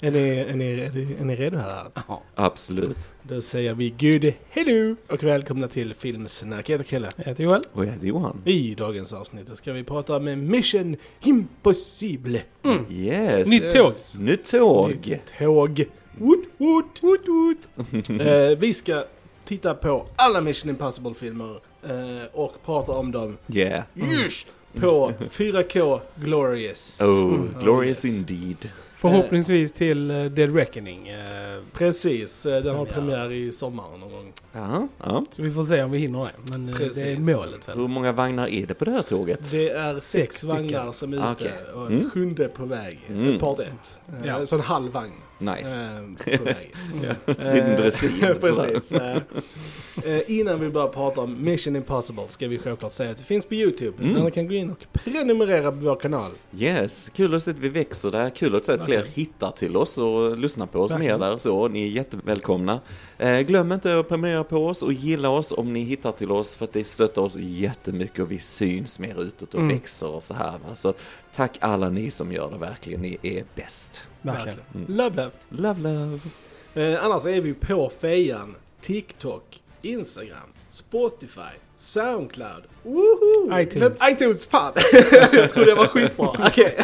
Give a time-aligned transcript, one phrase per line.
[0.00, 1.86] Är ni, är, ni, är, ni, är ni redo här?
[2.34, 3.14] Absolut.
[3.22, 6.68] Då säger vi good hello och välkomna till Filmsnack.
[6.68, 7.08] Jag heter Krille.
[7.16, 7.62] Jag heter Joel.
[7.72, 8.42] Och jag heter Johan.
[8.44, 12.42] I dagens avsnitt ska vi prata med Mission Impossible.
[12.90, 13.48] Yes.
[13.48, 13.94] Nytt tåg.
[14.18, 14.90] Nytt tåg.
[14.90, 15.84] Nytt tåg.
[16.18, 17.68] Woot, woot, woot, woot.
[18.20, 19.04] eh, vi ska
[19.46, 23.82] titta på alla Mission Impossible-filmer eh, och prata om dem Yeah.
[23.96, 24.46] yes,
[24.80, 27.00] på 4K Glorious.
[27.00, 27.54] Oh, Mm.
[27.62, 28.70] glorious indeed.
[28.96, 31.08] Förhoppningsvis till eh, Dead Reckoning.
[31.08, 32.92] eh, Precis, eh, den har Ja.
[32.92, 34.32] premiär i sommaren någon gång.
[34.52, 35.24] Ja, ja.
[35.30, 36.32] Så vi får se om vi hinner det.
[36.58, 37.78] Men eh, det är målet väl.
[37.78, 39.50] Hur många vagnar är det på det här tåget?
[39.50, 40.56] Det är sex, Sex stycken.
[40.56, 41.52] vagnar som är ute Okej.
[41.74, 42.10] och en Mm.
[42.10, 43.00] sjunde på väg.
[43.08, 43.38] Mm.
[43.38, 44.00] Part ett.
[44.08, 44.46] Eh, Ja.
[44.46, 45.80] Så en halv vagn Nice.
[45.80, 46.74] eh, på väg.
[47.26, 48.92] Liten dressin, Eh, Precis.
[48.92, 53.46] Eh, innan vi börjar prata om Mission Impossible ska vi självklart säga att det finns
[53.46, 54.02] på YouTube.
[54.02, 54.14] Mm.
[54.14, 56.30] Där ni kan gå in och prenumerera på vår kanal.
[56.58, 58.30] Yes, kul att se att vi växer där.
[58.30, 61.20] Kul att se att fler hittar till oss och lyssnar på oss Verkligen.
[61.20, 61.36] mer där.
[61.38, 62.80] Så ni är jättevälkomna.
[63.18, 66.56] Eh, glöm inte att prenumerera på oss och gilla oss om ni hittar till oss
[66.56, 69.76] för att det stöttar oss jättemycket och vi syns mer utåt och Mm.
[69.76, 70.50] växer och så här.
[70.52, 70.74] Va?
[70.74, 70.94] Så
[71.34, 73.00] tack alla ni som gör det verkligen.
[73.02, 74.08] Ni är bäst.
[74.22, 74.58] Verkligen.
[74.74, 74.86] Mm.
[74.96, 75.74] Love, love.
[75.74, 76.20] Love, love.
[76.94, 83.60] Eh, annars är vi på Fejan, TikTok, Instagram, Spotify, Soundcloud, Woohoo!
[83.60, 84.00] iTunes.
[84.00, 84.72] Men, iTunes, fan!
[85.32, 86.28] jag trodde det var skitbra.
[86.46, 86.76] Okej.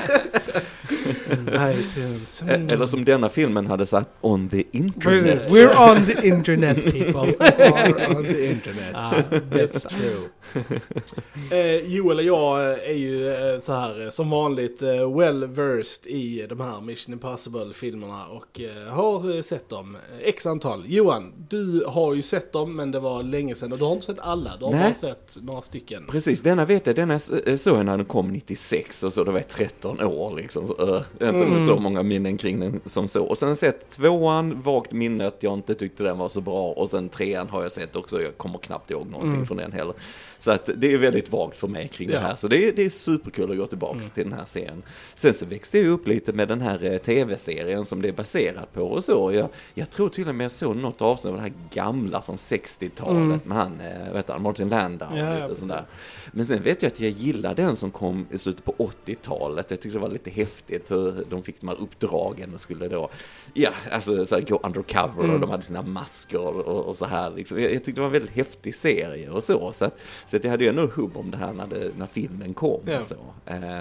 [1.78, 2.42] iTunes.
[2.42, 2.66] Mm.
[2.66, 5.50] Eh, Eller som denna filmen hade sagt, on the internet.
[5.50, 7.34] We're on the internet people.
[7.38, 8.94] Are on the internet.
[8.94, 10.28] Ah, That's true.
[11.50, 15.46] Eh, Joel och jag eh, är ju eh, så här eh, som vanligt eh, well
[15.46, 18.60] versed i de här Mission Impossible-filmerna och
[18.90, 20.84] har sett dem x antal.
[20.86, 24.06] Johan, du har ju sett dem men det var länge sedan och du har inte
[24.06, 24.82] sett alla, du har Nej.
[24.82, 26.06] bara sett några stycken.
[26.10, 29.38] Precis, denna vet jag, denna såg jag när den kom 96 och så, då var
[29.38, 30.66] jag 13 år liksom.
[30.66, 31.60] Så, uh, inte Mm.
[31.60, 33.24] så många minnen kring den som så.
[33.24, 36.72] Och sen sett tvåan, vagt minne att jag inte tyckte den var så bra.
[36.72, 39.46] Och sen trean har jag sett också, jag kommer knappt ihåg någonting Mm.
[39.46, 39.94] från den heller.
[40.42, 42.18] Så att det är väldigt vagt för mig kring Ja.
[42.18, 42.34] det här.
[42.36, 44.14] Så det är, det är superkul att gå tillbaks Mm.
[44.14, 44.82] till den här serien.
[45.14, 48.72] Sen så växte jag upp lite med den här eh, tv-serien som det är baserat
[48.72, 49.32] på och så.
[49.32, 52.36] Jag, jag tror till och med jag såg något avsnitt av den här gamla från
[52.36, 53.40] 60-talet Mm.
[53.44, 55.58] med han, eh, vet han, Martin Landau och Ja, lite precis.
[55.58, 55.84] sånt där.
[56.32, 59.70] Men sen vet jag att jag gillar den som kom i slutet på 80-talet.
[59.70, 63.08] Jag tyckte det var lite häftigt hur de fick de här uppdragen och skulle då,
[63.54, 65.40] ja, alltså så här, gå undercover och Mm.
[65.40, 67.60] de hade sina masker och, och så här liksom.
[67.60, 69.72] Jag, jag tyckte det var en väldigt häftig serie och så.
[69.72, 69.98] Så att,
[70.32, 72.80] så att jag hade ju ändå hubb om det här när, det, när filmen kom
[72.86, 73.02] Ja.
[73.02, 73.14] så.
[73.46, 73.78] Eh,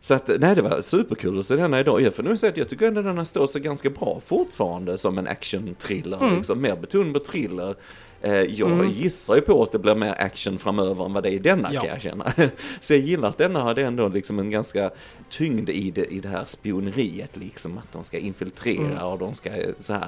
[0.00, 2.00] så att, nej det var superkul att se denna idag.
[2.02, 4.98] Jag får nog säga att jag tycker ändå den här står sig ganska bra fortfarande
[4.98, 6.18] som en action-thriller.
[6.22, 6.36] Mm.
[6.36, 7.74] Liksom, mer beton på thriller.
[8.22, 8.90] Eh, jag Mm.
[8.90, 11.72] gissar ju på att det blir mer action framöver än vad det är i denna
[11.72, 11.80] Ja.
[11.80, 12.32] kan jag känna.
[12.80, 14.90] Så jag gillar att denna hade ändå liksom en ganska
[15.30, 17.78] tyngd i det, i det här spioneriet liksom.
[17.78, 18.98] Att de ska infiltrera Mm.
[19.02, 20.06] och de ska eh, så här.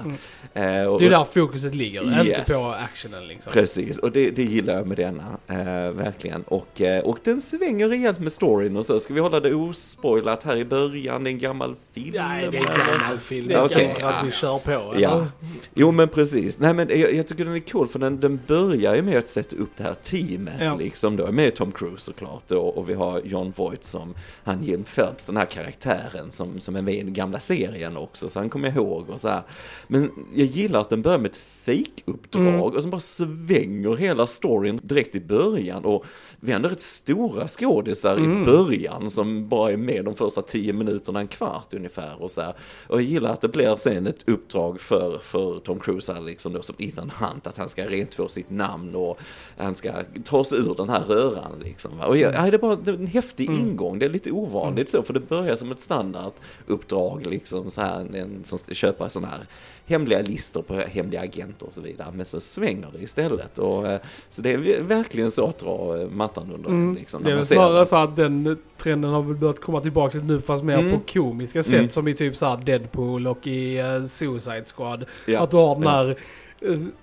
[0.53, 0.81] Mm.
[0.81, 2.45] Eh, och, Det är där fokuset ligger, inte Yes.
[2.53, 3.51] på actionen liksom.
[3.53, 6.43] Precis, och det, det gillar jag med denna, eh, verkligen.
[6.43, 8.99] Och, eh, och den svänger rejält med storyn och så.
[8.99, 11.23] Ska vi hålla det ospoilat här i början?
[11.23, 12.11] Det är en gammal film.
[12.13, 13.47] Nej, det är en gammal film.
[13.47, 14.71] Det är klart att vi kör på.
[14.71, 15.01] eller?
[15.01, 15.27] Ja,
[15.73, 16.59] jo men precis.
[16.59, 19.27] Nej men jag, jag tycker den är cool för den, den börjar ju med att
[19.27, 20.75] sätta upp det här teamet Ja.
[20.75, 21.31] liksom då.
[21.31, 24.13] Med Tom Cruise såklart då, och vi har John Voight som
[24.43, 28.29] han Jim Phelps, den här karaktären som, som är med i den gamla serien också.
[28.29, 29.41] Så han kommer ihåg och så här.
[29.87, 32.61] Men jag gillar att den börjar med ett fake-uppdrag Mm.
[32.61, 35.85] och som bara svänger hela storyn direkt i början.
[35.85, 36.05] Och
[36.39, 38.43] vi har ändå rätt stora skådisar i Mm.
[38.45, 42.21] början som bara är med de första tio minuterna, en kvart ungefär.
[42.21, 42.53] Och, så här.
[42.87, 46.53] och jag gillar att det blir sen ett uppdrag för, för Tom Cruise här, liksom
[46.53, 49.19] då, som Ethan Hunt, att han ska rentvå sitt namn och
[49.57, 49.91] han ska
[50.23, 51.51] ta sig ur den här röran.
[51.63, 51.91] Liksom?
[51.99, 53.59] Och jag, ja, det är bara en häftig Mm.
[53.61, 58.15] ingång, det är lite ovanligt så, för det börjar som ett standarduppdrag, liksom så här,
[58.15, 59.45] en som ska köpa sådana här
[59.85, 62.07] hemliga listor på hemliga agenter och så vidare.
[62.13, 63.57] Men så svänger det istället.
[63.59, 63.99] Och, eh,
[64.29, 66.95] så det är verkligen så att dra eh, mattan under Mm.
[66.95, 70.41] liksom, Det är snarare så att den trenden har väl börjat komma tillbaka lite nu
[70.41, 70.91] fast mer Mm.
[70.91, 71.89] på komiska sätt Mm.
[71.89, 75.05] som i typ så här Deadpool och i eh, Suicide Squad.
[75.25, 75.39] Ja.
[75.39, 75.89] Att du har den Ja.
[75.89, 76.15] här uh,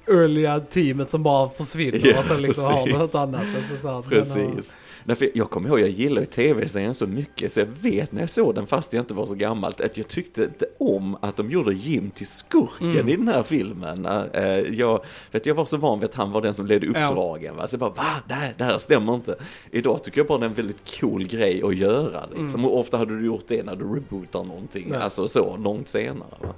[0.07, 2.99] earliga teamet som bara försvinner Ja, och sen liksom har precis.
[2.99, 3.41] något annat.
[3.57, 4.77] Alltså så här, har- Precis.
[5.05, 8.21] Nej, för jag kommer ihåg, jag gillar ju tv-serien så mycket så jag vet när
[8.21, 11.37] jag såg den fast jag inte var så gammal att jag tyckte inte om att
[11.37, 13.09] de gjorde Jim till skurken Mm.
[13.09, 14.07] i den här filmen.
[14.07, 16.91] Eh, Jag, vet, jag var så van vid att han var den som ledde Ja.
[17.09, 17.57] uppdragen.
[17.57, 17.67] Va?
[17.67, 18.05] Så jag bara, va?
[18.29, 19.37] Nej, det här stämmer inte.
[19.71, 22.21] Idag tycker jag bara det är en väldigt cool grej att göra.
[22.27, 22.61] Liksom.
[22.61, 22.65] Mm.
[22.65, 24.99] Och ofta hade du gjort det när du rebootar någonting, Ja.
[24.99, 26.29] alltså så, långt senare.
[26.41, 26.55] Va?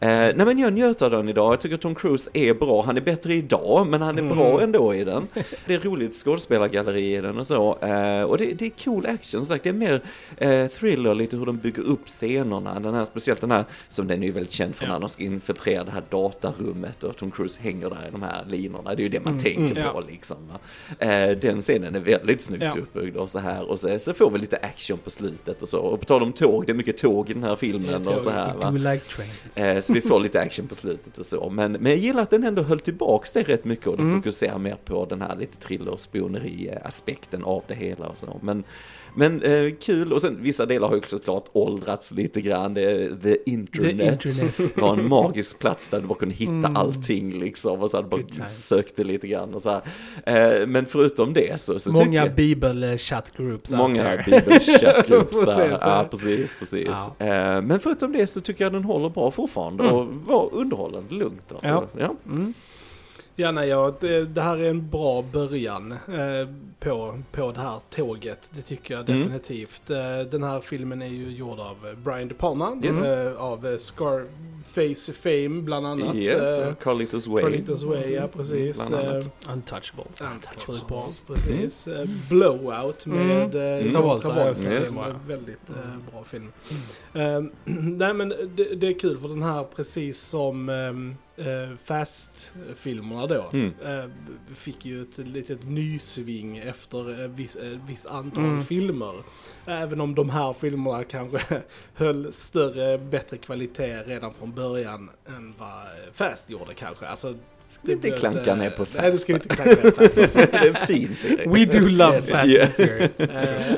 [0.00, 1.52] Eh, nej men jag njöt av den idag.
[1.52, 2.82] Jag tycker Tom Cruise är bra.
[2.82, 4.36] Han är bättre idag, men han är Mm.
[4.36, 5.26] bra ändå i den.
[5.66, 7.78] Det är roligt skådespelargalleri i den och så.
[7.78, 9.62] Eh, och det, det är cool action, som sagt.
[9.64, 10.00] Det är mer
[10.36, 12.80] eh, thriller, lite hur de bygger upp scenerna.
[12.80, 14.92] Den här, speciellt den här, som den är ju väldigt känd för Ja.
[14.92, 18.44] när de ska infiltrera det här datarummet och Tom Cruise hänger där i de här
[18.48, 18.94] linorna.
[18.94, 20.36] Det är ju det man Mm, tänker mm, på liksom.
[20.48, 20.58] va.
[21.06, 22.74] Eh, den scenen är väldigt snyggt Ja.
[22.82, 23.70] uppbyggd och så här.
[23.70, 25.78] Och så, så får vi lite action på slutet och så.
[25.78, 28.30] Och på tal om tåg, det är mycket tåg i den här filmen och så
[28.30, 28.54] här.
[28.54, 28.70] Va?
[29.76, 31.50] Eh, så vi får lite action på slutet och så.
[31.50, 34.20] Men, men jag gillar att den ändå höll tillbaks det rätt mycket och den Mm.
[34.20, 38.38] fokuserar mer på den här lite thriller-spioneri-aspekten av det hela och så.
[38.42, 38.64] Men,
[39.16, 42.74] men eh, kul, och sen vissa delar har ju såklart åldrats lite grann.
[42.74, 44.76] Det, är the internet, internet.
[44.76, 46.76] var en magisk plats där du bara kunde hitta Mm.
[46.76, 47.80] allting liksom.
[47.82, 48.66] Och så hade bara times.
[48.66, 49.82] sökte lite grann och så här.
[50.60, 54.24] Eh, men förutom det så, så Många bibel-chatgroups Många there.
[54.40, 55.78] bibelchattgroups där.
[55.80, 56.08] Ja.
[56.10, 56.88] precis, precis.
[57.18, 57.26] Ja.
[57.26, 59.94] Eh, Men förutom det så tycker jag den håller bra fortfarande Mm.
[59.96, 61.52] och var underhållande lugnt.
[61.52, 61.68] Alltså.
[61.68, 61.84] Ja.
[61.98, 62.14] Ja.
[62.26, 62.54] Mm.
[63.38, 66.48] Ja, nej, ja, det, det här är en bra början eh,
[66.80, 68.50] på, på det här tåget.
[68.54, 69.20] Det tycker jag Mm.
[69.20, 69.90] definitivt.
[69.90, 72.80] Eh, den här filmen är ju gjord av eh, Brian De Palma.
[72.84, 73.04] Yes.
[73.04, 76.16] Eh, av eh, Scarface Fame bland annat.
[76.16, 77.42] Yes, Eh, Carlitos Way.
[77.42, 78.90] Carlitos Way, ja precis.
[78.90, 79.26] Annat.
[79.46, 80.86] Eh, Untouchables.
[80.88, 81.02] Bra,
[81.34, 81.88] precis.
[81.88, 83.92] Eh, Blowout med Mm.
[83.92, 84.62] Travolta, Travolta.
[84.72, 84.96] Yes.
[85.26, 86.52] väldigt eh, bra film.
[87.14, 87.42] Eh,
[87.74, 90.92] nej men det, det är kul för den här precis som eh, eh,
[91.84, 93.50] Fast-filmerna då.
[93.52, 93.72] Mm.
[93.84, 94.04] Eh,
[94.54, 98.62] fick ju ett litet nysving efter eh, viss, eh, viss antal Mm.
[98.64, 99.14] filmer.
[99.66, 101.62] Även om de här filmerna kanske
[101.94, 107.06] höll större, bättre kvalitet redan från början än vad eh, Fast gjorde kanske.
[107.06, 107.34] Alltså,
[107.68, 109.50] Ska vi inte klanka ner eh, på Nej, det ska vi Fast?
[109.50, 110.18] inte klanka ner på Fast.
[110.18, 110.38] Alltså.
[110.52, 111.48] det är en fin serie.
[111.52, 112.22] We do love.
[112.22, 112.66] Fast Yeah.
[112.66, 113.20] and Furious.
[113.20, 113.76] Eh,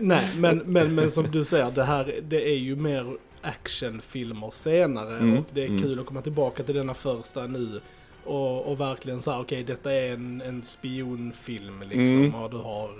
[0.00, 5.16] nej, men, men, men som du säger, det här det är ju mer actionfilmer senare
[5.18, 5.82] Mm, och det är mm.
[5.82, 7.80] kul att komma tillbaka till denna första nu
[8.24, 12.34] och, och verkligen säga okej detta är en, en spionfilm liksom Mm.
[12.34, 12.90] och du har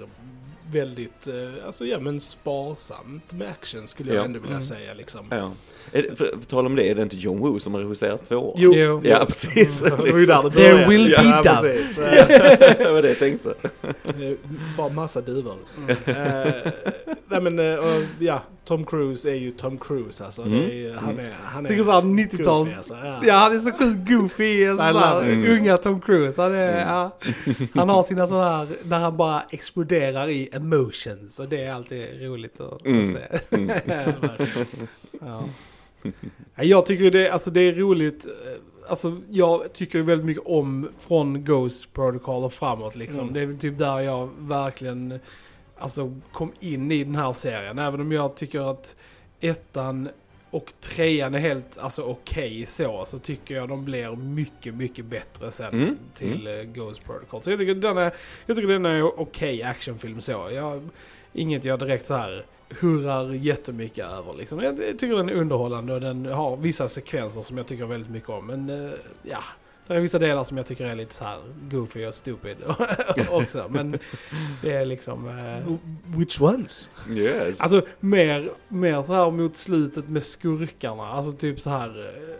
[0.71, 4.25] väldigt, eh, alltså ja men sparsamt med action skulle jag Ja.
[4.25, 4.63] ändå vilja Mm.
[4.63, 5.27] säga liksom.
[5.31, 5.53] Ja.
[5.93, 8.55] Det, för, på tal om det, är det inte John Woo som har regisserat två?
[8.59, 9.01] Jo, Jo.
[9.05, 9.81] Ja, precis.
[9.83, 11.61] Där det There will be ja, doves.
[11.63, 11.97] precis.
[12.79, 13.55] det var det jag tänkte.
[14.77, 15.57] Bara massa duvor.
[16.07, 16.73] Eh,
[17.29, 17.79] nej men, eh,
[18.19, 20.43] ja, Tom Cruise är ju Tom Cruise alltså.
[20.43, 20.59] Mm.
[20.59, 22.77] Det är, ju- han är, han är Tycker såhär goofy, 90-tals...
[22.77, 22.95] alltså.
[23.05, 23.21] Ja.
[23.25, 24.45] Ja, han är så sjukt goofy.
[24.45, 26.43] I love här, unga Tom Cruise.
[26.43, 26.89] Han, är, Mm.
[26.89, 27.11] ja,
[27.75, 31.39] han har sina sådana här, när han bara exploderar i emotions.
[31.39, 33.03] Och det är alltid roligt att, Mm.
[33.03, 33.57] att se.
[33.57, 33.71] Mm.
[35.21, 35.45] Ja,
[36.65, 38.27] Jag tycker det, alltså det är roligt.
[38.27, 38.33] eh,
[38.89, 43.21] Alltså jag tycker väldigt mycket om från Ghost Protocol och framåt liksom.
[43.29, 43.35] Mm.
[43.35, 45.19] Det är typ där jag verkligen
[45.79, 47.79] alltså, kom in i den här serien.
[47.79, 48.97] Även om jag tycker att
[49.41, 50.09] ettan
[50.51, 53.05] och trean är helt alltså, okej så.
[53.07, 55.97] Så tycker jag de blir mycket, mycket bättre sen Mm.
[56.15, 57.43] till eh, Ghost Protocol.
[57.43, 58.13] Så jag tycker den är,
[58.47, 60.49] jag tycker den är okej actionfilm så.
[60.53, 60.89] Jag,
[61.33, 64.61] inget jag direkt så här hurrar jättemycket över liksom.
[64.61, 68.11] Jag, jag tycker den är underhållande och den har vissa sekvenser som jag tycker väldigt
[68.11, 68.47] mycket om.
[68.47, 68.91] Men eh,
[69.23, 69.43] ja,
[69.87, 71.39] det är vissa delar som jag tycker är lite så här
[71.71, 72.57] goofy och stupid
[73.31, 73.67] också.
[73.71, 73.99] Men
[74.63, 75.29] det är liksom...
[75.29, 75.75] Eh,
[76.19, 76.91] Which ones?
[77.11, 77.61] Yes.
[77.61, 81.03] Alltså mer, mer så här mot slutet med skurkarna.
[81.09, 81.89] Alltså typ så här.
[82.05, 82.37] eh,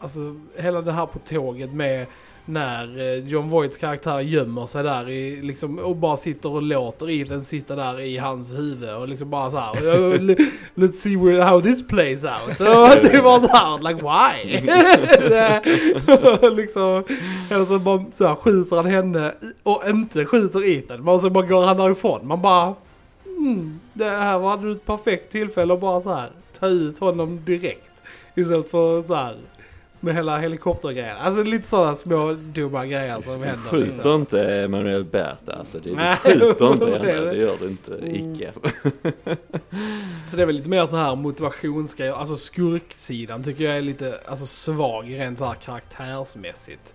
[0.00, 2.06] Alltså hela det här på tåget med
[2.48, 7.10] när eh, John Voights karaktär gömmer sig där i, liksom, och bara sitter och låter
[7.10, 9.72] Ethan sitta där i hans huvud och liksom bara så här.
[9.72, 10.36] "Oh, le-
[10.74, 12.60] Let's see where, how this plays out.
[12.60, 14.60] Och det var så här, like why?
[16.56, 17.04] Liksom,
[17.50, 21.04] eller så bara så här, skjuter han henne och inte skjuter Ethan.
[21.04, 22.26] Men så bara går han därifrån.
[22.26, 22.74] Man bara,
[23.38, 26.28] mm, det här var ett perfekt tillfälle att bara så här
[26.58, 27.84] ta ut honom direkt.
[28.34, 29.36] Istället för så här
[30.00, 31.16] med hela helikoptergrejen.
[31.16, 33.70] Alltså lite sådana små dumma grejer som händer.
[33.70, 34.20] Skjuter liksom.
[34.20, 35.78] inte Emanuel Bert alltså.
[35.78, 37.30] Det, Nej, skjuter inte henne, det.
[37.30, 37.94] det gör du inte.
[37.94, 38.32] Mm.
[38.32, 38.52] Icke.
[40.28, 42.12] Så det är väl lite mer så här motivationsgrejer.
[42.12, 46.94] Alltså skurksidan tycker jag är lite alltså, svag rent så här karaktärsmässigt.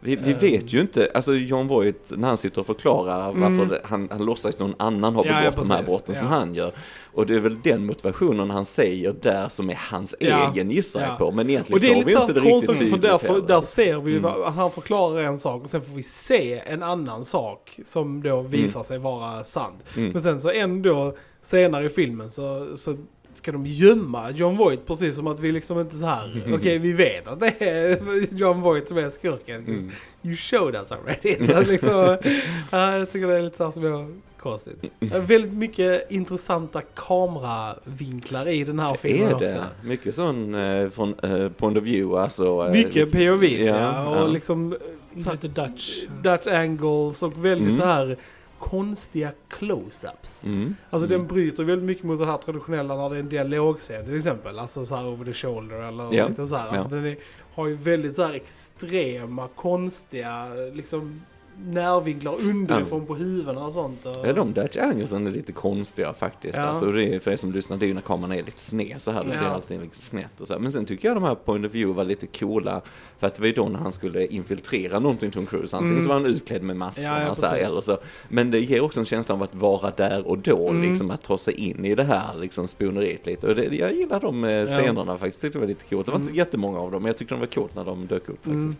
[0.00, 0.38] Vi, vi Ehm.
[0.38, 3.78] vet ju inte, alltså John Voight när han sitter och förklarar varför Mm.
[3.84, 6.32] han, han låtsas att någon annan har Ja, begått ja, de här brotten som Ja.
[6.32, 6.72] han gör.
[7.12, 10.52] Och det är väl den motivationen han säger där som är hans Ja.
[10.52, 11.14] egen gissar jag Ja.
[11.16, 11.30] på.
[11.30, 13.46] Men egentligen får vi inte det riktigt också, för tydligt där, heller.
[13.46, 14.30] där ser vi ju Mm.
[14.42, 18.40] att han förklarar en sak och sen får vi se en annan sak som då
[18.40, 19.84] visar sig vara sant.
[19.96, 20.10] Mm.
[20.12, 22.96] Men sen så ändå senare i filmen så, så
[23.38, 26.32] ska de gömma John Voight precis som att vi liksom inte så här.
[26.44, 26.54] Mm.
[26.54, 27.98] okej vi vet att det är
[28.34, 29.66] John Voight som är skurken.
[29.66, 29.90] Mm.
[30.22, 31.46] You showed us already.
[31.46, 32.16] Så liksom,
[32.70, 34.06] ja, jag tycker det är lite så här små
[34.38, 34.84] konstigt.
[35.00, 36.82] Eh, Väldigt mycket intressanta
[37.52, 39.46] kameravinklar i den här filmen är också.
[39.46, 39.64] det.
[39.82, 42.64] Mycket sån eh, från eh, point of view, alltså.
[42.66, 44.26] eh, Mycket POV ja, ja, och ja.
[44.26, 44.76] liksom
[45.16, 46.02] så, Lite Dutch.
[46.22, 47.80] Dutch angles och väldigt Mm.
[47.80, 48.16] så här
[48.58, 50.44] konstiga close-ups.
[50.44, 50.76] Mm.
[50.90, 51.18] Alltså mm.
[51.18, 54.58] den bryter väldigt mycket mot det här traditionella när det är en dialogscen till exempel.
[54.58, 56.68] Alltså så här over the shoulder eller Ja, lite så här.
[56.68, 56.96] Alltså ja.
[56.96, 57.16] den är,
[57.54, 61.20] har ju väldigt så här extrema, konstiga liksom
[61.66, 64.04] närvinklar underifrån på huvudena och sånt.
[64.06, 66.58] Och, Ja, de Dutch angelsen är lite konstiga faktiskt.
[66.58, 66.62] Ja.
[66.64, 69.24] Alltså, för er som lyssnar, det är ju när kameran är lite sned så här.
[69.24, 69.36] Du Ja.
[69.38, 70.60] ser allting lite snett och så här.
[70.60, 72.80] Men sen tycker jag de här point of view var lite coola.
[73.18, 75.76] För att det var ju då när han skulle infiltrera någonting Tom Cruise.
[75.76, 76.02] Antingen Mm.
[76.02, 77.98] så var han utklädd med maskerna Ja, så här, eller så.
[78.28, 80.68] Men det ger också en känsla av att vara där och då.
[80.68, 80.82] Mm.
[80.82, 83.46] Liksom att ta sig in i det här liksom spioneriet lite.
[83.48, 85.40] Och det, jag gillar de eh, scenerna faktiskt.
[85.40, 86.06] Tyckte det var lite coolt.
[86.06, 86.38] Det var inte Mm.
[86.38, 87.02] jättemånga av dem.
[87.02, 88.74] Men jag tyckte de var coolt när de dök upp Mm.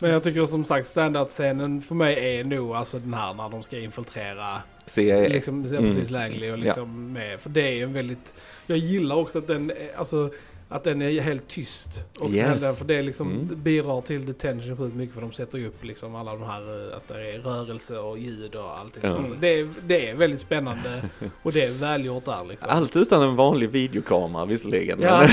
[0.00, 3.62] Men jag tycker som sagt standard-scenen för mig är nog alltså den här när de
[3.62, 5.28] ska infiltrera CIA.
[5.28, 5.84] liksom, Mm.
[5.84, 7.40] precis Langley och liksom med.
[7.40, 8.34] För det är ju en väldigt,
[8.66, 10.30] jag gillar också att den, är- alltså
[10.68, 12.04] att den är helt tyst.
[12.20, 12.62] Och Yes.
[12.62, 13.62] den, för det liksom Mm.
[13.62, 16.96] bidrar till detention sjukt mycket för de sätter ju upp liksom alla de här, eh,
[16.96, 19.12] att det är rörelse och ljud och allting Ja.
[19.12, 19.26] sånt.
[19.40, 21.02] Det är, det är väldigt spännande
[21.42, 22.68] och det är välgjort där liksom.
[22.72, 24.98] Allt utan en vanlig videokamera visserligen.
[25.02, 25.28] Ja,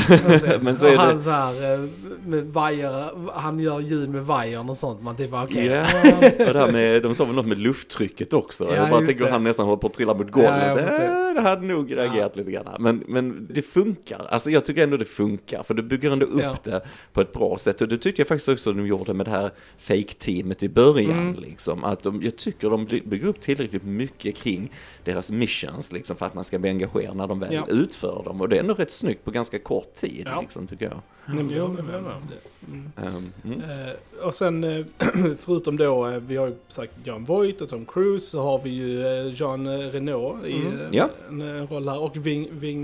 [0.61, 1.79] men så och är det- han så här, eh,
[2.25, 3.09] med vajer,
[3.39, 5.01] han gör ljud med vajern och sånt.
[5.01, 5.65] Man typ okej.
[5.65, 5.81] Ja,
[6.47, 8.65] och det här med, de sa väl något med lufttrycket också.
[8.65, 9.31] Ja, jag bara tänker det.
[9.31, 10.51] han nästan håller på att trilla mot golvet.
[10.61, 10.91] Ja, ja, precis.
[10.91, 12.65] äh, det hade nog reagerat lite grann.
[12.79, 14.25] Men, men det funkar.
[14.29, 15.20] Alltså jag tycker ändå det funkar.
[15.63, 16.57] För det bygger ändå upp Ja.
[16.63, 16.81] det
[17.13, 17.81] på ett bra sätt.
[17.81, 21.19] Och det tyckte jag faktiskt också de gjorde med det här fake-teamet i början.
[21.19, 21.35] Mm.
[21.41, 21.83] Liksom.
[21.83, 24.71] Att de, jag tycker de by- bygger upp tillräckligt mycket kring
[25.03, 25.91] deras missions.
[25.91, 27.65] Liksom, för att man ska bli engagerad när de väl Ja.
[27.69, 28.41] utför dem.
[28.41, 30.27] Och det är ändå rätt snyggt på ganska kort tid.
[30.31, 30.41] Ja.
[30.41, 31.01] Liksom, tycker jag.
[31.25, 32.05] Men- men- Mm.
[32.05, 32.21] Ehm,
[32.67, 33.61] mm.
[33.61, 34.85] Eh, och sen eh,
[35.39, 38.69] förutom då, eh, vi har ju sagt John Voight och Tom Cruise, så har vi
[38.69, 40.73] ju eh, Jean eh, Reno i Mm.
[40.79, 41.09] eh, Ja.
[41.29, 42.83] en, en roll här och Ving, Ving,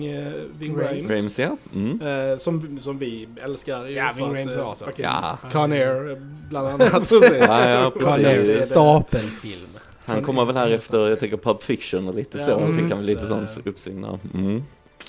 [0.59, 1.09] Ving Rames.
[1.09, 1.39] Rames.
[1.39, 1.57] Ja.
[1.75, 2.39] Mm.
[2.39, 4.91] Som, som vi älskar ju Ja, för Ving Rames är awesome.
[4.95, 5.37] Ja.
[5.51, 6.17] Con Air eh,
[6.49, 7.11] bland annat.
[7.11, 8.69] Ja, ja, Och precis.
[8.69, 9.61] Stapelfilm.
[10.05, 12.59] Han kommer väl här efter, jag tänker Pulp Fiction och lite Ja, så.
[12.59, 12.77] mm.
[12.77, 13.49] Fick han lite sån Eh.
[13.65, 14.19] uppsving där.
[14.33, 14.63] Mm.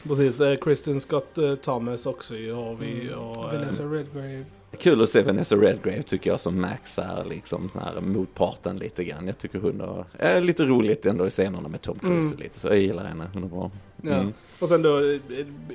[0.09, 3.11] Precis, Kristen Scott Thomas också ju har vi.
[3.17, 4.45] Och, eh, Vanessa Redgrave.
[4.79, 9.05] Kul att se Vanessa Redgrave tycker jag som Max är liksom sån här motparten lite
[9.05, 9.27] grann.
[9.27, 12.39] Jag tycker hon har, är lite roligt ändå i scenerna med Tom Cruise Mm.
[12.41, 13.71] lite så jag gillar henne, hon är bra.
[14.03, 14.15] Ja.
[14.15, 14.33] Mm.
[14.61, 15.21] Och sen då eh,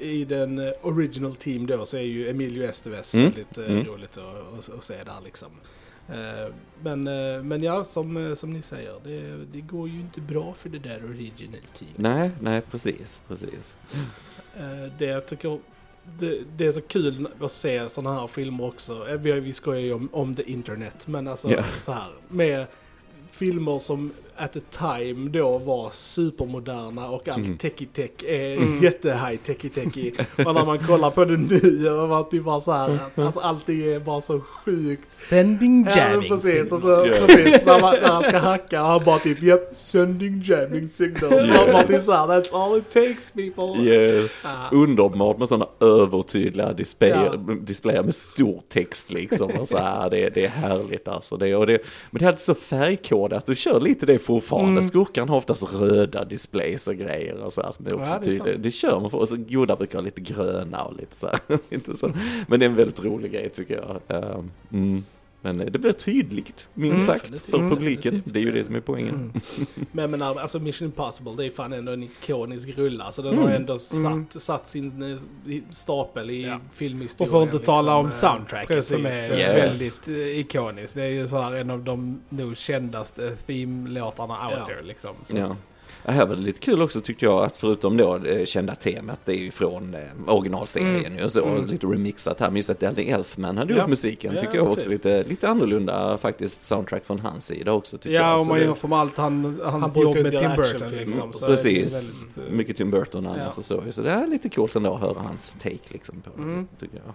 [0.01, 3.25] i den eh, original team då så är ju Emilio Estevez Mm.
[3.29, 3.85] väldigt eh, Mm.
[3.85, 5.49] roligt att, att, se där liksom.
[6.81, 7.03] Men,
[7.47, 11.05] men ja, som, som ni säger, det, det går ju inte bra för det där
[11.05, 11.91] original team.
[11.95, 13.77] Nej, nej precis, precis.
[14.97, 15.59] Det jag tycker
[16.19, 19.09] det, det är så kul att se sådana här filmer också.
[19.09, 21.63] Eh, Vi, vi skojar ju om, om the internet, men alltså Ja.
[21.79, 22.65] så här med
[23.31, 24.11] filmer som
[24.43, 27.57] at the time då var supermoderna och allt Mm.
[27.57, 28.83] techie tech är Mm.
[28.83, 30.11] jätte-high techie techie.
[30.45, 33.39] och när man kollar på det nu och man typ bara så här, att, alltså
[33.39, 35.11] allting är bara så sjukt.
[35.11, 37.07] Sending Ja jamming precis, och signal.
[37.07, 37.25] så, Ja.
[37.27, 41.47] precis när, man, när han ska hacka och han bara typ yep, sending jamming signals.
[41.47, 43.83] Så han bara typ såhär, that's all it takes people.
[43.83, 44.75] Yes, Ah.
[44.75, 47.53] underbart med sådana övertydliga displayer, Ja.
[47.61, 49.51] displayer med stor text liksom.
[49.59, 51.37] Och så här, det, det är härligt alltså.
[51.37, 51.79] Det, och det,
[52.11, 54.71] men det är så färgkodat, du kör lite det fortfarande.
[54.71, 54.83] Mm.
[54.83, 58.35] Skurkarna har oftast röda displays och grejer och så här, som är också Ja, det
[58.35, 58.63] är tydligt.
[58.63, 61.59] Det kör man för, och så goda brukar ha lite gröna och lite så här.
[61.69, 62.11] lite så.
[62.47, 64.23] Men det är en väldigt rolig grej tycker jag.
[64.23, 65.03] Um, mm.
[65.45, 67.19] Men det blir tydligt, minst Mm.
[67.19, 67.69] sagt, för Mm.
[67.69, 68.21] publiken.
[68.25, 69.15] Det är ju det som är poängen.
[69.15, 69.31] Mm.
[69.91, 73.11] Men menar, alltså Mission Impossible, det är fan ändå en ikonisk rulla.
[73.11, 73.43] Så den Mm.
[73.45, 74.25] har ändå satt, Mm.
[74.29, 76.59] satt sin eh, stapel i Ja.
[76.73, 77.33] filmhistorien.
[77.35, 79.57] Och för att inte tala om liksom, eh, soundtracket som är precis, Yes.
[79.57, 80.95] väldigt eh, ikoniskt.
[80.95, 84.65] Det är ju så här en av de nog kändaste theme-låtarna out Ja.
[84.65, 85.15] there liksom.
[85.23, 85.55] Så Ja.
[86.05, 89.19] Ja, här var det lite kul också tyckte jag att förutom då det kända temat,
[89.25, 91.17] det är ju från eh, originalserien Mm.
[91.17, 91.65] ju och så, Mm.
[91.65, 93.79] lite remixat här, men just att Danny Elfman hade Ja.
[93.79, 94.89] gjort musiken Ja, tyckte jag också precis.
[94.91, 98.41] lite, lite annorlunda faktiskt soundtrack från hans sida också tycker Ja, jag.
[98.41, 101.21] om man det- jämför med allt han, hans brukar jobb med Tim Burton liksom.
[101.21, 103.47] Mm, det Precis, väldigt, eh, mycket Tim Burton annars Ja.
[103.47, 106.43] och så, så det är lite coolt ändå att höra hans take liksom på det,
[106.43, 106.67] Mm.
[106.79, 107.13] tycker jag.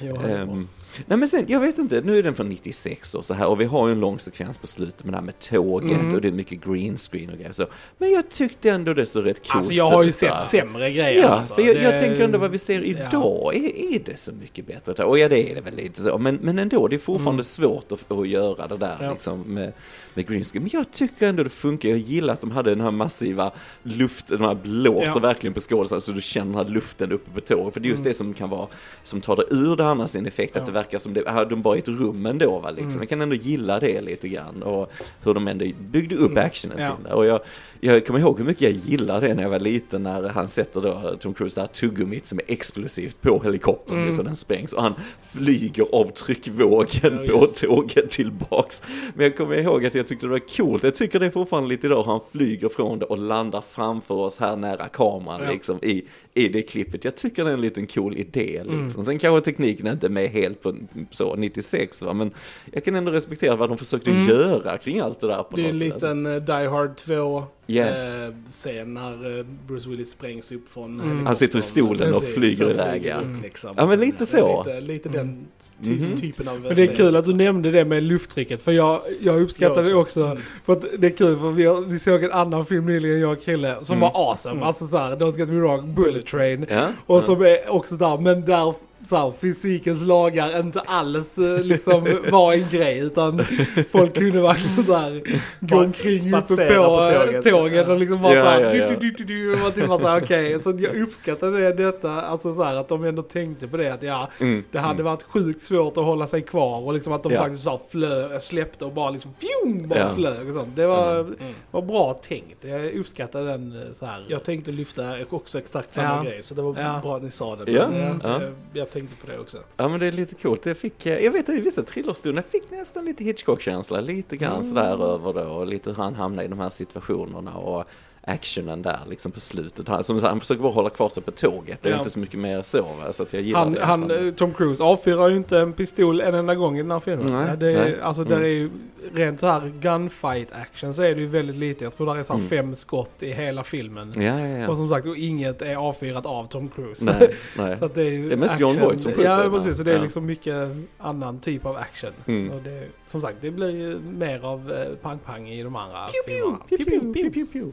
[0.00, 0.16] Jo.
[0.16, 0.68] Ehm,
[1.06, 3.60] nej men sen, jag vet inte, nu är den från 96 och så här och
[3.60, 6.14] vi har ju en lång sekvens på slutet med det här med tåget Mm.
[6.14, 7.66] och det är mycket green screen och grejer så.
[7.98, 11.22] Men jag tyckte ändå det såg rätt coolt Alltså jag har ju sett sämre grejer
[11.22, 11.54] Ja, alltså.
[11.54, 12.84] för jag, jag Det- tänker ändå vad vi ser ja.
[13.08, 15.04] idag, är, är det så mycket bättre?
[15.04, 17.44] Och ja, det är det väl lite så, men, men ändå, det är fortfarande Mm.
[17.44, 19.10] svårt att, att göra det där Ja.
[19.12, 19.72] liksom med,
[20.14, 20.62] med green screen.
[20.62, 24.38] Men jag tycker ändå det funkar, jag gillar att de hade den här massiva luften,
[24.38, 25.18] de här blåser Ja.
[25.20, 27.74] verkligen på skådespelaren så du känner luften uppe på tåget.
[27.74, 28.10] För det är just Mm.
[28.10, 28.68] det som kan vara,
[29.02, 30.66] som tar tar det ur det annars sin effekt, att Ja.
[30.66, 32.86] det verkar som det, de bara är i ett rum ändå va, liksom.
[32.88, 33.00] Mm.
[33.00, 34.92] Jag kan ändå gilla det lite grann och
[35.24, 36.44] hur de ändå byggde upp Mm.
[36.46, 36.94] actionen Ja.
[36.96, 37.12] till det.
[37.14, 37.40] Och jag,
[37.80, 40.80] jag kommer ihåg hur mycket jag gillade det när jag var liten när han sätter
[40.80, 44.12] då Tom Cruise det här tuggummit som är explosivt på helikoptern Mm.
[44.12, 44.94] så den sprängs och han
[45.26, 48.82] flyger av tryckvågen Ja, på tåget tillbaks.
[49.14, 51.68] Men jag kommer ihåg att jag tyckte det var coolt, jag tycker det är fortfarande
[51.68, 56.02] lite idag han flyger från det och landar framför oss här nära kameran liksom i,
[56.34, 57.04] i det klippet.
[57.04, 58.74] Jag tycker det är en liten cool idé liksom.
[58.80, 59.04] Mm.
[59.04, 60.74] Sen kanske tekniken inte är med helt på
[61.10, 62.30] så 96 va, men
[62.72, 64.26] jag kan ändå respektera vad de försökte Mm.
[64.28, 65.94] göra kring allt det där på Det är något en sätt.
[65.94, 68.24] liten eh, Die Hard 2 Yes.
[68.24, 71.26] eh, scen när eh, Bruce Willis sprängs upp från Mm.
[71.26, 73.16] Han sitter i stolen och flyger iväg, ja.
[73.16, 73.70] upp, liksom.
[73.76, 74.58] Ja, men lite det är så.
[74.64, 75.46] Lite, lite den
[75.84, 76.16] ty- Mhm.
[76.16, 76.96] typen av Men det är scen.
[76.96, 80.24] kul att du nämnde det med lufttrycket, för jag, jag uppskattar det också.
[80.24, 80.38] Mm.
[80.64, 83.32] För att det är kul för vi, har, vi såg en annan film nyligen, jag
[83.32, 84.00] och Krille, som Mm.
[84.12, 84.52] var awesome.
[84.54, 84.64] Mm.
[84.66, 86.66] Alltså såhär, don't get me wrong, Bullet Train.
[86.68, 88.74] Ja, Och som är också där, men där
[89.08, 93.44] så här, fysikens lagar inte alls eh, liksom var en grej utan
[93.92, 95.22] folk kunde verkligen så här
[95.60, 97.44] gå omkring uppe på, på tåget.
[97.44, 98.88] tåget och liksom bara Ja, så här, ja, ja.
[98.88, 100.62] du, du, du, du, du, och typ bara så här, okej.
[100.62, 104.02] Så jag uppskattade det, detta, alltså så här att de ändå tänkte på det att
[104.02, 105.04] ja, Mm, det hade mm.
[105.04, 107.40] varit sjukt svårt att hålla sig kvar och liksom att de Ja.
[107.40, 110.14] faktiskt så här flö, släppte och bara liksom fjong, bara Ja.
[110.14, 110.76] flög och sånt.
[110.76, 111.34] Det var, Mm.
[111.70, 112.64] var bra tänkt.
[112.64, 114.24] Jag uppskattade den eh, så här.
[114.28, 116.30] Jag tänkte lyfta också exakt samma Ja.
[116.30, 117.00] grej, så det var Ja.
[117.02, 117.72] bra att ni sa det.
[117.72, 118.34] Ja, Men, ja.
[118.42, 119.58] eh, Jag tänkte på det också.
[119.76, 120.66] Ja men det är lite coolt.
[120.66, 124.00] Jag fick, eh, jag vet att i vissa thrillerstunder fick nästan lite Hitchcock-känsla.
[124.00, 124.64] Lite grann Mm.
[124.64, 127.84] sådär över det och lite hur han hamnar i de här situationerna och
[128.28, 129.88] actionen där liksom på slutet.
[129.88, 131.78] Han, som han försöker bara hålla kvar sig på tåget.
[131.82, 131.98] Det är Ja.
[131.98, 133.12] inte så mycket mer så va?
[133.12, 133.84] Så att jag gillar Han, det.
[133.84, 137.00] han, eh, Tom Cruise avfyrar ju inte en pistol en enda gång i den här
[137.00, 137.32] filmen.
[137.32, 138.00] Nej, det är, nej.
[138.00, 138.38] Alltså Mm.
[138.38, 138.70] där är ju
[139.14, 141.84] rent så här gunfight action så är det ju väldigt lite.
[141.84, 142.48] Jag tror det är så här Mm.
[142.50, 144.12] fem skott i hela filmen.
[144.16, 144.68] Ja, ja, ja.
[144.68, 147.04] Och som sagt, och inget är avfyrat av Tom Cruise.
[147.04, 147.76] Nej, nej.
[147.78, 148.76] så det är ju Det är mest John.
[148.80, 149.76] Voight som skjuter Ja, precis.
[149.76, 152.10] Så det är liksom mycket annan typ av action.
[152.26, 152.50] Mm.
[152.52, 156.36] Och det, som sagt, det blir ju mer av eh, pang-pang i de andra Pew,
[156.40, 156.58] filmerna.
[156.68, 157.72] pew, pew, pew, pew, pew.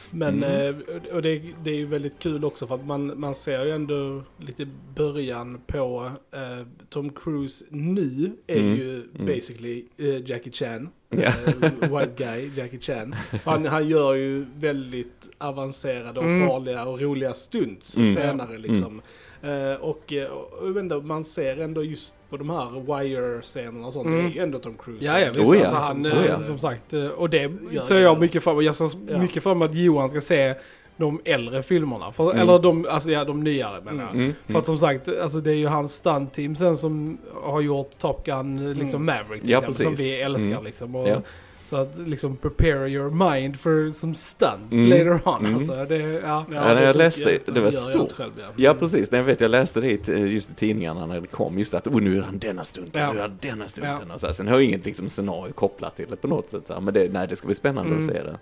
[0.11, 0.75] Men, Mm.
[1.09, 3.71] eh, och det, det är ju väldigt kul också för att man, man ser ju
[3.71, 8.75] ändå lite början på eh, Tom Cruise nu är Mm.
[8.75, 9.25] ju Mm.
[9.25, 10.89] basically eh, Jackie Chan.
[11.11, 13.15] Eh, white guy, Jackie Chan.
[13.45, 16.47] Han, han gör ju väldigt avancerade och Mm.
[16.47, 18.05] farliga och roliga stunts Mm.
[18.13, 19.01] senare liksom.
[19.41, 23.93] Eh, och, eh, och vet inte, man ser ändå just på de här wire-scenerna och
[23.93, 24.17] sånt, Mm.
[24.17, 25.05] det är ju ändå Tom Cruise.
[25.05, 25.51] Ja, ja visst.
[25.51, 25.61] Oh ja.
[25.61, 26.39] Alltså, han, Som- eh, ja.
[26.39, 27.51] som sagt, och det
[27.87, 28.01] ser ja.
[28.01, 28.63] jag mycket fram emot.
[28.65, 29.17] Jag ser Ja.
[29.17, 30.53] mycket fram emot att Johan ska se
[30.97, 32.11] de äldre filmerna.
[32.11, 32.41] För, Mm.
[32.41, 34.13] Eller de, alltså ja, de nyare menar jag.
[34.15, 37.97] Mm, För att som sagt, alltså det är ju hans stuntteam sen som har gjort
[37.99, 39.15] Top Gun, liksom Mm.
[39.23, 40.63] Maverick till Ja, exempel, som vi älskar Mm.
[40.63, 40.95] liksom.
[40.95, 41.21] Och, Ja.
[41.63, 44.89] Så att liksom prepare your mind for some stunts Mm.
[44.89, 45.45] later on.
[45.45, 45.57] Mm.
[45.57, 46.45] Alltså, det, ja.
[46.53, 48.11] Ja, när jag läste- det var gör stort.
[48.11, 48.45] Själv, ja.
[48.55, 51.73] Ja precis, jag vet jag läste det t- just i tidningarna när det kom, just
[51.73, 53.11] att oh, nu är han denna stunten, Ja.
[53.13, 54.33] nu är han denna stunten och så här.
[54.33, 56.81] Sen har jag inget liksom, scenario kopplat till det på något sätt, så här.
[56.81, 58.15] men det, nej, det ska bli spännande att Mm.
[58.15, 58.37] se det.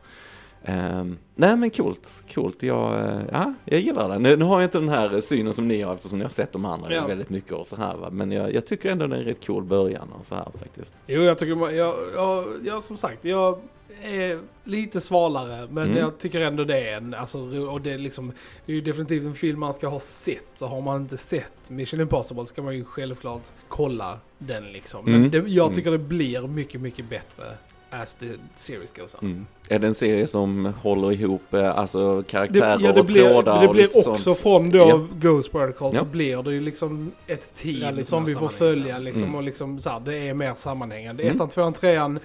[0.63, 2.63] Ehm, nej men coolt, coolt.
[2.63, 4.19] Jag, eh, ja, jag gillar det.
[4.19, 6.52] Nu, nu har jag inte den här synen som ni har eftersom ni har sett
[6.52, 7.08] de andra Ja.
[7.08, 8.10] väldigt mycket och så här va.
[8.12, 10.93] Men jag, jag tycker ändå det är en rätt cool början och så här faktiskt.
[11.08, 13.60] Jo, jag tycker, jag, jag, jag som sagt, jag
[14.04, 15.67] är lite svalare.
[15.72, 15.98] Men Mm.
[15.98, 18.32] jag tycker ändå det är en, alltså, och det är liksom,
[18.65, 20.45] det är ju definitivt en film man ska ha sett.
[20.54, 25.06] Så har man inte sett Mission Impossible ska man ju självklart kolla den liksom.
[25.06, 25.32] Men Mm.
[25.32, 25.76] det, jag Mm.
[25.76, 27.43] tycker det blir mycket, mycket bättre
[27.89, 29.19] as the series goes on.
[29.30, 29.45] Mm.
[29.69, 33.30] Är det en serie som håller ihop eh, alltså Det, karaktärer ja, det och blir,
[33.30, 34.38] trådar det och blir lite också sånt?
[34.38, 35.08] från då Ja.
[35.19, 35.99] Ghost Protocol Ja.
[35.99, 39.36] så blir det ju liksom ett team Ja, som vi får följa liksom Mm.
[39.36, 41.23] och liksom så här, det är mer sammanhängande.
[41.23, 41.36] Mm.
[41.36, 42.19] Ettan, tvåan, trean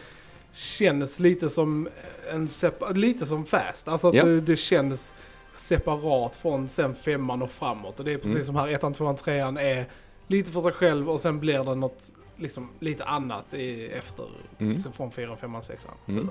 [0.52, 1.88] känns lite som
[2.32, 2.48] en
[2.94, 3.88] lite som Fast.
[3.88, 4.24] Alltså att Ja.
[4.24, 5.14] det, det känns
[5.54, 7.98] separat från sen femman och framåt.
[7.98, 8.46] Och det är precis Mm.
[8.46, 9.86] som här, ettan, tvåan, trean är
[10.26, 12.02] lite för sig själv och sen blir det något
[12.36, 14.78] liksom lite annat i, efter, Mm.
[14.92, 15.94] från fyran, femman, sexan.
[16.06, 16.30] Mm.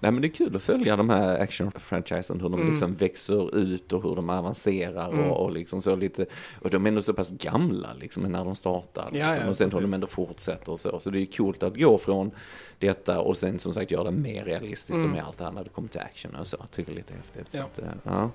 [0.00, 2.70] Nej men det är kul att följa de här action-franchisen, hur de Mm.
[2.70, 5.24] liksom växer ut och hur de avancerar Mm.
[5.30, 6.26] och, och liksom så lite,
[6.62, 9.08] och de är ändå så pass gamla liksom när de startar.
[9.12, 9.90] Ja, Liksom, ja, och sen hur precis.
[9.90, 11.00] de ändå fortsätter och så.
[11.00, 12.30] Så det är kul att gå från
[12.78, 15.04] detta och sen som sagt göra det mer realistiskt Mm.
[15.10, 16.56] och med allt det här när det kommer till action och så.
[16.60, 17.50] Jag tycker det är lite häftigt.
[17.50, 17.64] Så Ja.
[17.64, 18.30] att, ja.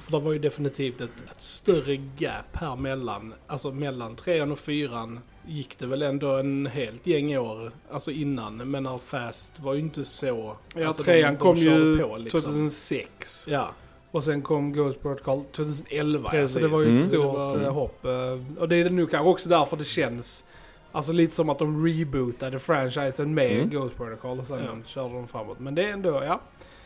[0.00, 4.58] För det var ju definitivt ett, ett större gap här mellan, alltså mellan trean och
[4.58, 8.56] fyran gick det väl ändå en helt gäng år, alltså innan.
[8.56, 10.56] Men när Fast var ju inte så...
[10.74, 12.40] Ja, alltså, trean kom körde ju på, liksom.
[12.40, 13.44] 2006.
[13.48, 13.68] Ja,
[14.10, 16.30] Och sen kom Ghost Protocol 2011.
[16.30, 16.54] Precis.
[16.54, 17.00] Så det var ju Mm.
[17.00, 18.04] ett stort Det var- eh, hopp.
[18.04, 20.44] eh, Och det är nu kanske också därför det känns
[20.92, 23.70] Alltså lite som att de rebootade franchisen med Mm.
[23.70, 24.70] Ghost Protocol och sen Ja.
[24.86, 25.58] körde de framåt.
[25.60, 26.40] Men det är ändå, ja.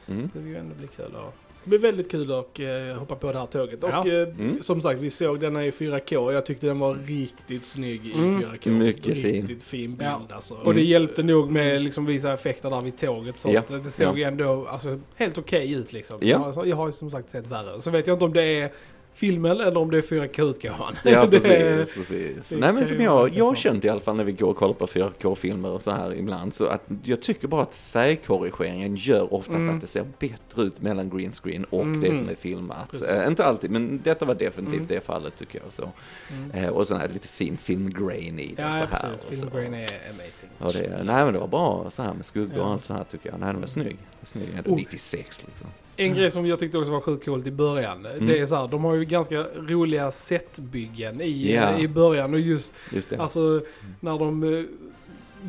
[0.07, 0.31] Mm.
[0.35, 3.33] Det ska ju ändå bli kul att Det blir väldigt kul att eh, hoppa på
[3.33, 3.85] det här tåget.
[3.85, 4.07] Och Ja.
[4.09, 4.61] eh, Mm.
[4.61, 6.33] som sagt, vi såg denna i 4K.
[6.33, 8.41] Jag tyckte den var riktigt snygg i Mm.
[8.43, 8.71] 4K.
[8.71, 9.33] Mycket fin.
[9.33, 10.21] Riktigt fin bild Ja.
[10.35, 10.55] alltså.
[10.55, 13.39] Och det hjälpte nog med liksom visa effekter där vid tåget.
[13.39, 13.61] Så Ja.
[13.61, 16.19] att det såg ändå alltså, helt okej ut liksom.
[16.23, 16.37] Ja.
[16.39, 17.81] Alltså, jag har ju som sagt sett värre.
[17.81, 18.73] Så vet jag inte om det är
[19.19, 20.97] filmen eller om det är 4K-utgåvan.
[21.05, 21.95] Ja, precis.
[21.95, 22.53] precis.
[22.59, 24.87] Nej, men som jag, har känt i alla fall när vi går och kollar på
[24.87, 29.75] 4K-filmer och så här ibland, så att jag tycker bara att färgkorrigeringen gör oftast Mm.
[29.75, 32.01] att det ser bättre ut mellan green screen och Mm.
[32.01, 32.91] det som är filmat.
[32.91, 33.07] Precis.
[33.07, 34.87] Eh, inte alltid, men detta var definitivt Mm.
[34.89, 35.73] det fallet tycker jag.
[35.73, 35.91] Så.
[36.33, 36.51] Mm.
[36.65, 39.11] Eh, och sen är det lite fin filmgrain i det Ja, så ja, här.
[39.11, 39.25] precis.
[39.29, 39.41] och så.
[39.41, 40.51] Filmgrain är amazing.
[40.59, 42.73] Och det, nej men det var bra så här med skuggor och Ja.
[42.73, 43.41] allt så här tycker jag.
[43.41, 43.97] Nej den var snygg.
[44.23, 45.67] Snygg Och- 96 liksom.
[46.01, 48.07] En grej som jag tyckte också var sjukt coolt i början.
[48.07, 48.27] Mm.
[48.27, 51.79] Det är så här, de har ju ganska roliga setbyggen i, Ja.
[51.79, 52.33] i början.
[52.35, 53.17] Och just Just det.
[53.19, 53.61] Alltså
[54.01, 54.65] när de eh,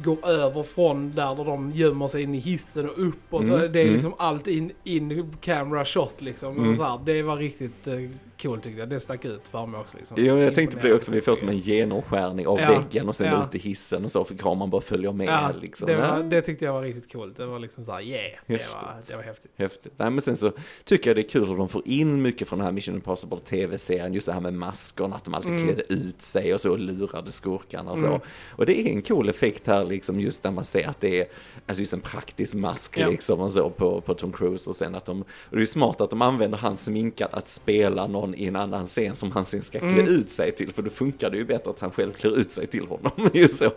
[0.03, 3.41] går över från där, där de gömmer sig in i hissen och uppåt.
[3.43, 3.93] Mm, Så Det är mm.
[3.93, 6.57] liksom allt in, in camera shot liksom.
[6.57, 6.69] Mm.
[6.69, 7.93] Och så här, det var riktigt eh,
[8.41, 8.89] coolt tyckte jag.
[8.89, 9.97] Det stack ut för mig också.
[9.97, 10.17] Liksom.
[10.19, 11.11] Jo, jag tänkte på det också.
[11.11, 13.43] Vi får som en genomskärning av Ja, väggen och sen ja.
[13.43, 15.27] ut i hissen och så för kameran bara följer med.
[15.27, 15.87] Ja, liksom.
[15.87, 17.37] det, var, det tyckte jag var riktigt coolt.
[17.37, 19.51] Det var liksom såhär, yeah, det var, det var häftigt.
[19.55, 19.93] Häftigt.
[19.97, 20.51] Nej, men sen så
[20.83, 23.39] tycker jag det är kul hur de får in mycket från den här Mission Impossible
[23.39, 24.13] TV-serien.
[24.13, 25.63] Just det här med maskerna, att de alltid Mm.
[25.63, 28.07] klädde ut sig och så och lurade skurkarna och så.
[28.07, 28.19] Mm.
[28.51, 31.27] Och det är en cool effekt här liksom just när man ser att det är
[31.67, 33.07] alltså just en praktisk mask Ja.
[33.09, 36.01] liksom och så på, på Tom Cruise och sen att de, och det är smart
[36.01, 39.61] att de använder hans sminkat att spela någon i en annan scen som han sen
[39.61, 40.07] ska klä Mm.
[40.07, 42.67] ut sig till för då funkar det ju bättre att han själv klär ut sig
[42.67, 43.29] till honom.
[43.33, 43.71] ju så.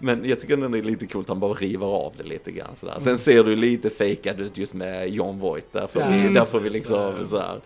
[0.00, 2.50] Men jag tycker ändå det är lite coolt att han bara river av det lite
[2.52, 2.96] grann sådär.
[3.00, 6.34] Sen ser du lite fejkad ut just med John Voight, därför, vi, mm.
[6.34, 7.60] därför vi liksom Så-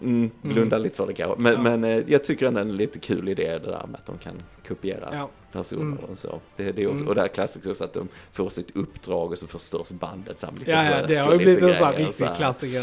[0.00, 1.42] här, mm, blunda lite för det kanske.
[1.42, 1.60] Men, Ja.
[1.76, 4.06] men eh, jag tycker ändå det är en lite kul idé det där med att
[4.06, 4.32] de kan
[4.68, 5.28] kopiera Ja.
[5.52, 5.98] personer Mm.
[6.10, 6.40] och så.
[6.56, 7.08] Det, det är, Mm.
[7.08, 10.44] Och det här klassiskt också att de får sitt uppdrag och så förstörs bandet.
[10.58, 12.80] Lite Ja, ja, det har och ju blivit en sån här riktig klassiker.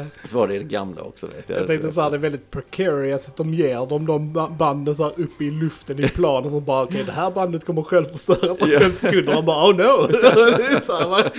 [0.00, 0.06] eh.
[0.24, 1.58] Så var det i det gamla också vet jag.
[1.60, 4.94] Jag tänkte så här, det är väldigt precarious att de ger dem de ba- banden
[4.94, 8.04] så här uppe i luften i planen så bara okej det här bandet kommer själv
[8.04, 8.80] förstöras om Ja.
[8.80, 9.82] fem sekunder och bara oh no.
[9.82, 11.30] är här, vad,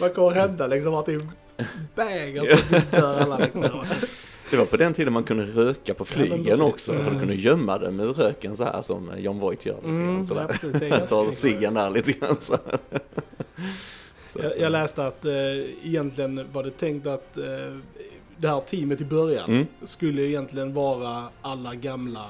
[0.00, 1.20] vad kommer hända liksom att det är
[1.96, 3.62] bang och så dör alla liksom.
[4.50, 6.60] Det var på den tiden man kunde röka på Ja, flygen precis.
[6.60, 6.92] också.
[6.92, 7.18] För du Mm.
[7.18, 9.74] kunde gömma det med röken så här som John Voight gör.
[9.74, 12.56] Lite Mm, grann, Ja, precis, det Tar ciggen där lite grann så.
[14.28, 14.38] så.
[14.42, 15.32] Jag, jag läste att eh,
[15.86, 17.44] egentligen var det tänkt att eh,
[18.36, 19.66] det här teamet i början Mm.
[19.84, 22.24] skulle egentligen vara alla gamla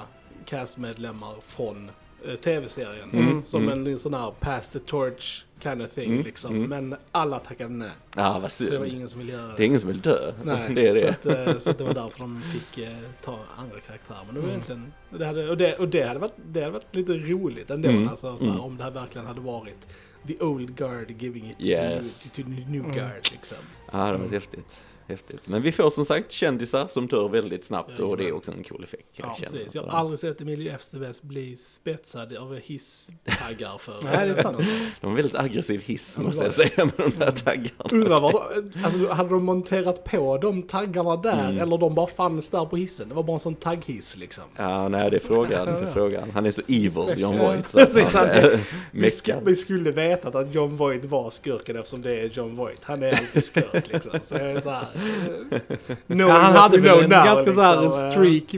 [0.45, 1.91] castmedlemmar från
[2.27, 3.09] eh, tv-serien.
[3.13, 3.87] Mm, Som mm.
[3.87, 6.55] en sån här pass the torch kind of thing Mm, liksom.
[6.55, 6.69] mm.
[6.69, 7.89] Men alla tackade nej.
[8.15, 8.95] Ja, vad Så det var synd.
[8.97, 9.53] ingen som ville göra det.
[9.57, 10.33] Det är ingen som vill dö.
[10.43, 11.09] Nej, det är Så, det.
[11.09, 12.89] att, eh, så att det var därför de fick eh,
[13.21, 14.19] ta andra karaktärer.
[14.25, 14.49] Men det var Mm.
[14.49, 17.89] egentligen, det hade, och, det, och det, hade varit, det hade varit lite roligt ändå.
[17.89, 18.63] Mm, Alltså, så här, mm.
[18.63, 19.87] Om det här verkligen hade varit
[20.27, 22.19] the old guard giving it to, Yes.
[22.35, 22.95] the, new, to the new Mm.
[22.97, 23.57] guard liksom.
[23.91, 24.79] Ja, det var häftigt.
[25.09, 25.47] Häftigt.
[25.47, 28.63] Men vi får som sagt kändisar som dör väldigt snabbt och det är också en
[28.63, 29.05] cool effekt.
[29.15, 29.75] Ja, precis.
[29.75, 33.95] Jag har aldrig sett Emilio Estevez bli spetsad av hisstaggar för.
[34.03, 34.57] Nej, det är sant.
[34.57, 34.65] De
[35.01, 37.69] har en väldigt aggressiv hiss Ja, måste var jag säga med de där taggarna.
[37.91, 41.59] Undrar vad de, alltså, hade de monterat på de taggarna där Mm.
[41.59, 43.09] eller de bara fanns där på hissen?
[43.09, 44.43] Det var bara en sån tagghiss liksom.
[44.55, 45.65] Ja, nej det är frågan.
[45.65, 46.31] Det är frågan.
[46.31, 47.67] Han är så evil, John Ja, Voight.
[47.67, 48.59] Så precis, han är
[48.91, 52.83] Vi, sk- vi skulle vetat att John Voight var skurken eftersom det är John Voight.
[52.83, 54.19] Han är alltid skurk liksom.
[54.23, 54.85] Så jag är så här,
[56.07, 58.55] knowing Ja, han hade väl en ganska så här liksom, streak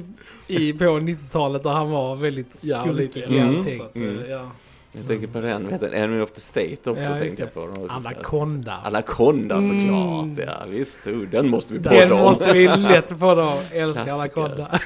[0.48, 3.64] i, på 90-talet där han var väldigt Ja, skurkig i Mm.
[3.72, 4.20] Så Mm.
[4.30, 4.52] ja.
[4.94, 7.68] Jag tänker på den, vet du, Enemy of the State också Ja, tänkte jag på.
[7.68, 8.74] Den Anaconda.
[8.84, 10.40] Anaconda såklart, Mm.
[10.48, 11.08] ja visst.
[11.08, 12.22] Oh, den måste vi Den prata om.
[12.22, 13.58] måste vi lätt på då.
[13.72, 14.42] Älskar Klassiker.
[14.42, 14.80] Anaconda.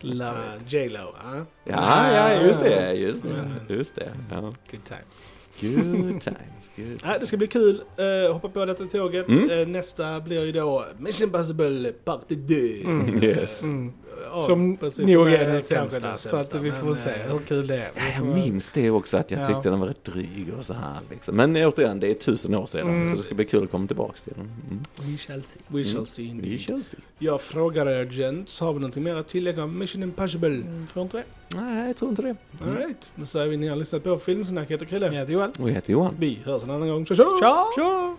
[0.00, 0.38] Love.
[0.68, 1.44] J Lo, ja.
[1.64, 4.10] Ja, ja, just det, just det, just det.
[4.30, 4.40] Ja.
[4.40, 5.24] Good times.
[5.60, 7.82] Good times, good Nej, det ska bli kul.
[8.26, 9.28] Uh, hoppa på detta tåget.
[9.28, 9.50] Mm.
[9.50, 12.34] Eh, nästa blir ju då Mission Impossible Part 2.
[12.84, 13.24] Mm.
[13.24, 13.62] Yes.
[13.62, 13.92] Mm.
[14.24, 16.00] Ja, Som precis, nog är den sämsta.
[16.00, 17.90] den Så att vi får men, se eh, hur kul det är.
[17.94, 19.44] Vi Jag minns det också att jag Ja.
[19.44, 21.36] tyckte den var rätt dryg och så här liksom.
[21.36, 23.10] Men återigen, det är tusen år sedan Mm.
[23.10, 24.44] så det ska bli kul att komma tillbaka till den.
[24.70, 25.12] Mm.
[25.12, 25.58] We shall see.
[25.66, 25.92] We Mm.
[25.92, 26.60] shall see Vi indeed.
[26.60, 26.98] shall see.
[27.18, 30.48] Jag frågar er gents, har vi någonting mer att tillägga om Mission Impossible?
[30.48, 31.24] Mm, tror inte det.
[31.56, 32.36] Nej, jag tror inte det.
[32.62, 32.74] Mm.
[32.76, 35.06] Alright, då säger vi ni har lyssnat på Filmsnack, jag heter Krille.
[35.06, 35.52] Jag heter Johan.
[35.60, 36.14] Och jag heter Johan.
[36.18, 37.06] Vi hörs en annan gång.
[37.06, 37.24] Tja tja!
[37.40, 37.64] Ciao!
[37.76, 38.16] Tja!